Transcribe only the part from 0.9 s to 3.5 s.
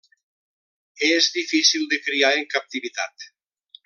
És difícil de criar en captivitat.